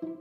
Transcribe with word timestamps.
Halo 0.00 0.16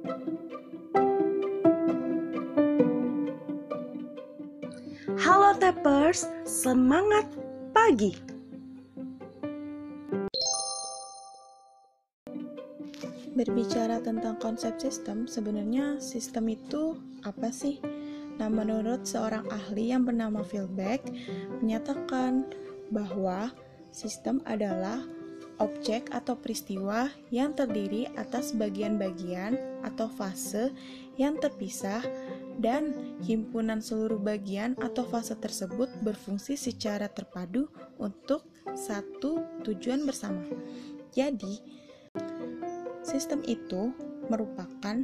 Tappers, 5.56 6.28
semangat 6.44 7.24
pagi! 7.72 8.12
Berbicara 13.32 14.04
tentang 14.04 14.36
konsep 14.44 14.76
sistem, 14.84 15.32
sebenarnya 15.32 16.04
sistem 16.04 16.52
itu 16.52 17.00
apa 17.24 17.48
sih? 17.48 17.80
Nah, 18.36 18.52
menurut 18.52 19.08
seorang 19.08 19.48
ahli 19.48 19.96
yang 19.96 20.04
bernama 20.04 20.44
Phil 20.44 20.68
Beck, 20.68 21.08
menyatakan 21.64 22.52
bahwa 22.92 23.56
sistem 23.96 24.44
adalah 24.44 25.08
objek 25.60 26.10
atau 26.16 26.40
peristiwa 26.40 27.12
yang 27.30 27.52
terdiri 27.52 28.08
atas 28.16 28.56
bagian-bagian 28.56 29.60
atau 29.84 30.08
fase 30.08 30.72
yang 31.20 31.36
terpisah 31.36 32.00
dan 32.60 32.96
himpunan 33.24 33.84
seluruh 33.84 34.20
bagian 34.20 34.76
atau 34.80 35.04
fase 35.08 35.36
tersebut 35.36 35.92
berfungsi 36.04 36.56
secara 36.56 37.12
terpadu 37.12 37.68
untuk 38.00 38.48
satu 38.76 39.64
tujuan 39.68 40.04
bersama. 40.08 40.44
Jadi, 41.12 41.60
sistem 43.04 43.44
itu 43.48 43.92
merupakan 44.32 45.04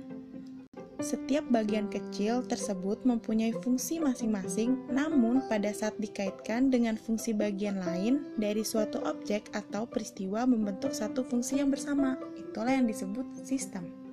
setiap 1.03 1.43
bagian 1.51 1.91
kecil 1.91 2.45
tersebut 2.47 3.03
mempunyai 3.03 3.51
fungsi 3.51 3.99
masing-masing, 3.99 4.79
namun 4.87 5.43
pada 5.51 5.71
saat 5.75 5.95
dikaitkan 5.99 6.71
dengan 6.71 6.95
fungsi 6.95 7.35
bagian 7.35 7.83
lain 7.83 8.23
dari 8.39 8.63
suatu 8.63 9.03
objek 9.03 9.51
atau 9.51 9.83
peristiwa 9.83 10.47
membentuk 10.47 10.95
satu 10.95 11.27
fungsi 11.27 11.59
yang 11.59 11.67
bersama. 11.67 12.15
Itulah 12.39 12.79
yang 12.79 12.87
disebut 12.87 13.27
sistem. 13.43 14.05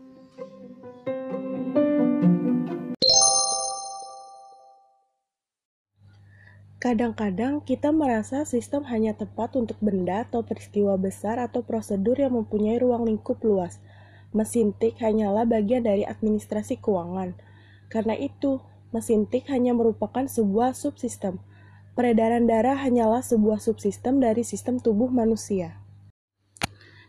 Kadang-kadang 6.82 7.62
kita 7.62 7.94
merasa 7.94 8.42
sistem 8.42 8.82
hanya 8.90 9.14
tepat 9.14 9.54
untuk 9.54 9.78
benda 9.78 10.26
atau 10.26 10.42
peristiwa 10.42 10.98
besar 10.98 11.38
atau 11.38 11.62
prosedur 11.62 12.18
yang 12.18 12.34
mempunyai 12.34 12.82
ruang 12.82 13.06
lingkup 13.06 13.38
luas. 13.46 13.78
Mesin 14.32 14.72
tik 14.72 14.96
hanyalah 15.00 15.44
bagian 15.44 15.84
dari 15.84 16.08
administrasi 16.08 16.80
keuangan. 16.80 17.36
Karena 17.92 18.16
itu, 18.16 18.64
mesin 18.92 19.28
tik 19.28 19.48
hanya 19.52 19.76
merupakan 19.76 20.24
sebuah 20.24 20.72
subsistem. 20.72 21.36
Peredaran 21.92 22.48
darah 22.48 22.80
hanyalah 22.80 23.20
sebuah 23.20 23.60
subsistem 23.60 24.16
dari 24.16 24.40
sistem 24.40 24.80
tubuh 24.80 25.12
manusia. 25.12 25.76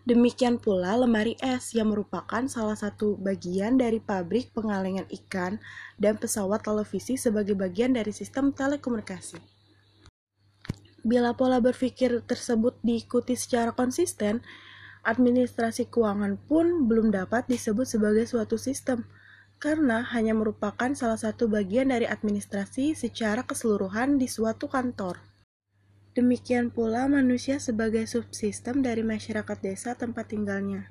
Demikian 0.04 0.60
pula 0.60 1.00
lemari 1.00 1.40
es 1.40 1.72
yang 1.72 1.96
merupakan 1.96 2.44
salah 2.52 2.76
satu 2.76 3.16
bagian 3.16 3.80
dari 3.80 4.04
pabrik 4.04 4.52
pengalengan 4.52 5.08
ikan 5.08 5.64
dan 5.96 6.20
pesawat 6.20 6.60
televisi 6.60 7.16
sebagai 7.16 7.56
bagian 7.56 7.96
dari 7.96 8.12
sistem 8.12 8.52
telekomunikasi. 8.52 9.40
Bila 11.08 11.32
pola 11.32 11.64
berpikir 11.64 12.20
tersebut 12.28 12.76
diikuti 12.84 13.40
secara 13.40 13.72
konsisten, 13.72 14.44
administrasi 15.04 15.92
keuangan 15.92 16.40
pun 16.48 16.88
belum 16.88 17.12
dapat 17.12 17.48
disebut 17.52 17.84
sebagai 17.84 18.24
suatu 18.24 18.56
sistem, 18.56 19.04
karena 19.60 20.04
hanya 20.12 20.36
merupakan 20.36 20.92
salah 20.96 21.20
satu 21.20 21.48
bagian 21.48 21.92
dari 21.92 22.04
administrasi 22.08 22.96
secara 22.96 23.44
keseluruhan 23.44 24.20
di 24.20 24.28
suatu 24.28 24.68
kantor. 24.68 25.20
Demikian 26.14 26.70
pula 26.70 27.10
manusia 27.10 27.58
sebagai 27.58 28.06
subsistem 28.06 28.86
dari 28.86 29.02
masyarakat 29.02 29.58
desa 29.60 29.98
tempat 29.98 30.30
tinggalnya. 30.30 30.88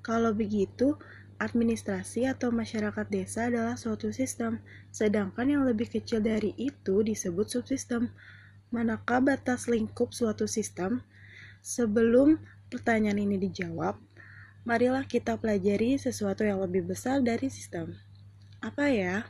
Kalau 0.00 0.30
begitu, 0.30 0.94
administrasi 1.40 2.28
atau 2.28 2.52
masyarakat 2.54 3.08
desa 3.10 3.48
adalah 3.50 3.74
suatu 3.74 4.12
sistem, 4.14 4.62
sedangkan 4.94 5.48
yang 5.48 5.62
lebih 5.66 5.90
kecil 5.90 6.22
dari 6.22 6.54
itu 6.54 7.02
disebut 7.02 7.50
subsistem. 7.50 8.12
Manakah 8.70 9.18
batas 9.24 9.66
lingkup 9.66 10.14
suatu 10.14 10.46
sistem? 10.46 11.02
Sebelum 11.66 12.38
pertanyaan 12.70 13.18
ini 13.18 13.36
dijawab, 13.36 13.98
marilah 14.62 15.02
kita 15.04 15.34
pelajari 15.36 15.98
sesuatu 15.98 16.46
yang 16.46 16.62
lebih 16.62 16.86
besar 16.86 17.18
dari 17.20 17.50
sistem. 17.50 17.98
Apa 18.62 18.88
ya? 18.88 19.26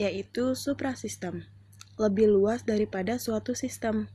Yaitu 0.00 0.56
suprasistem, 0.56 1.44
lebih 2.00 2.32
luas 2.32 2.64
daripada 2.64 3.20
suatu 3.20 3.52
sistem. 3.52 4.08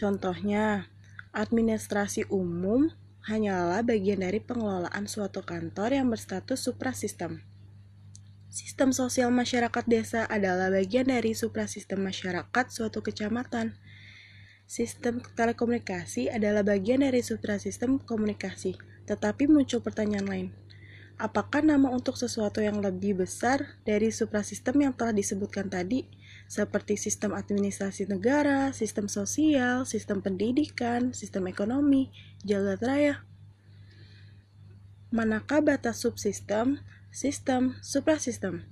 Contohnya, 0.00 0.88
administrasi 1.36 2.24
umum 2.32 2.88
hanyalah 3.28 3.84
bagian 3.84 4.24
dari 4.24 4.40
pengelolaan 4.40 5.04
suatu 5.04 5.44
kantor 5.44 5.92
yang 5.92 6.08
berstatus 6.08 6.64
suprasistem. 6.64 7.44
Sistem 8.50 8.90
sosial 8.90 9.30
masyarakat 9.30 9.84
desa 9.86 10.26
adalah 10.26 10.72
bagian 10.74 11.06
dari 11.06 11.38
suprasistem 11.38 12.02
masyarakat 12.02 12.66
suatu 12.66 12.98
kecamatan. 12.98 13.78
Sistem 14.70 15.18
telekomunikasi 15.34 16.30
adalah 16.30 16.62
bagian 16.62 17.02
dari 17.02 17.26
suprasistem 17.26 17.98
komunikasi. 17.98 18.78
Tetapi 19.02 19.50
muncul 19.50 19.82
pertanyaan 19.82 20.30
lain. 20.30 20.48
Apakah 21.18 21.58
nama 21.58 21.90
untuk 21.90 22.14
sesuatu 22.14 22.62
yang 22.62 22.78
lebih 22.78 23.18
besar 23.18 23.82
dari 23.82 24.14
suprasistem 24.14 24.86
yang 24.86 24.94
telah 24.94 25.10
disebutkan 25.10 25.66
tadi, 25.66 26.06
seperti 26.46 26.94
sistem 26.94 27.34
administrasi 27.34 28.06
negara, 28.06 28.70
sistem 28.70 29.10
sosial, 29.10 29.82
sistem 29.90 30.22
pendidikan, 30.22 31.10
sistem 31.18 31.50
ekonomi, 31.50 32.14
jagat 32.46 32.78
raya? 32.86 33.14
Manakah 35.10 35.66
batas 35.66 35.98
subsistem 36.06 36.78
Sistem, 37.10 37.74
suprasistem. 37.82 38.62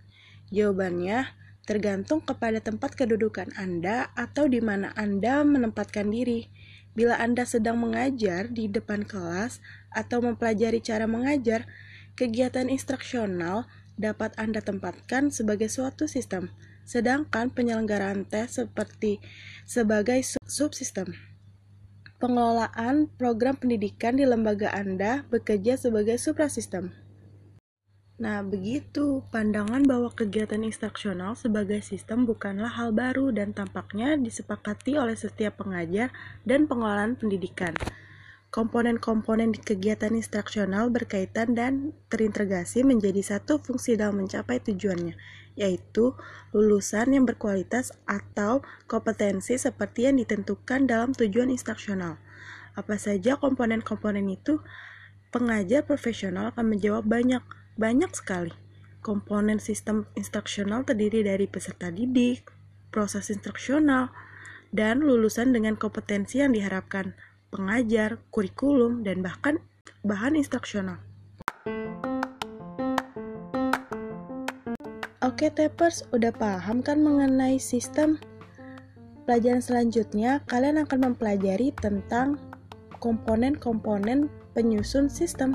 Jawabannya 0.54 1.26
tergantung 1.68 2.24
kepada 2.24 2.64
tempat 2.64 2.96
kedudukan 2.96 3.52
Anda 3.60 4.08
atau 4.16 4.48
di 4.48 4.64
mana 4.64 4.96
Anda 4.96 5.44
menempatkan 5.44 6.08
diri. 6.08 6.48
Bila 6.96 7.20
Anda 7.20 7.44
sedang 7.44 7.76
mengajar 7.76 8.48
di 8.48 8.72
depan 8.72 9.04
kelas 9.04 9.60
atau 9.92 10.24
mempelajari 10.24 10.80
cara 10.80 11.04
mengajar, 11.04 11.68
kegiatan 12.16 12.72
instruksional 12.72 13.68
dapat 14.00 14.32
Anda 14.40 14.64
tempatkan 14.64 15.28
sebagai 15.28 15.68
suatu 15.68 16.08
sistem, 16.08 16.48
sedangkan 16.88 17.52
penyelenggaraan 17.52 18.24
tes 18.24 18.56
seperti 18.56 19.20
sebagai 19.68 20.24
subsistem. 20.48 21.12
Pengelolaan 22.16 23.12
program 23.14 23.60
pendidikan 23.60 24.16
di 24.16 24.24
lembaga 24.24 24.72
Anda 24.72 25.22
bekerja 25.28 25.76
sebagai 25.78 26.16
suprasistem. 26.16 27.07
Nah, 28.18 28.42
begitu 28.42 29.22
pandangan 29.30 29.86
bahwa 29.86 30.10
kegiatan 30.10 30.58
instruksional 30.66 31.38
sebagai 31.38 31.78
sistem 31.86 32.26
bukanlah 32.26 32.66
hal 32.66 32.90
baru 32.90 33.30
dan 33.30 33.54
tampaknya 33.54 34.18
disepakati 34.18 34.98
oleh 34.98 35.14
setiap 35.14 35.62
pengajar 35.62 36.10
dan 36.42 36.66
pengelolaan 36.66 37.14
pendidikan. 37.14 37.78
Komponen-komponen 38.50 39.54
di 39.54 39.62
kegiatan 39.62 40.10
instruksional 40.10 40.90
berkaitan 40.90 41.54
dan 41.54 41.94
terintegrasi 42.10 42.82
menjadi 42.82 43.22
satu 43.22 43.62
fungsi 43.62 43.94
dalam 43.94 44.26
mencapai 44.26 44.58
tujuannya, 44.66 45.14
yaitu 45.54 46.18
lulusan 46.50 47.14
yang 47.14 47.22
berkualitas 47.22 47.94
atau 48.02 48.66
kompetensi 48.90 49.54
seperti 49.54 50.10
yang 50.10 50.18
ditentukan 50.18 50.90
dalam 50.90 51.14
tujuan 51.14 51.54
instruksional. 51.54 52.18
Apa 52.74 52.98
saja 52.98 53.38
komponen-komponen 53.38 54.26
itu? 54.26 54.58
Pengajar 55.28 55.84
profesional 55.84 56.50
akan 56.56 56.72
menjawab 56.72 57.04
banyak, 57.04 57.44
banyak 57.78 58.10
sekali. 58.10 58.50
Komponen 58.98 59.62
sistem 59.62 60.10
instruksional 60.18 60.82
terdiri 60.82 61.22
dari 61.22 61.46
peserta 61.46 61.88
didik, 61.94 62.50
proses 62.90 63.30
instruksional, 63.30 64.10
dan 64.74 65.00
lulusan 65.00 65.54
dengan 65.54 65.78
kompetensi 65.78 66.42
yang 66.42 66.52
diharapkan, 66.52 67.14
pengajar, 67.48 68.20
kurikulum, 68.34 69.06
dan 69.06 69.22
bahkan 69.22 69.62
bahan 70.02 70.34
instruksional. 70.34 70.98
Oke, 75.22 75.54
Tapers, 75.54 76.02
udah 76.10 76.34
paham 76.34 76.82
kan 76.82 76.98
mengenai 76.98 77.62
sistem? 77.62 78.18
Pelajaran 79.28 79.62
selanjutnya, 79.62 80.42
kalian 80.50 80.82
akan 80.82 81.12
mempelajari 81.12 81.70
tentang 81.78 82.40
komponen-komponen 82.98 84.26
penyusun 84.56 85.06
sistem. 85.06 85.54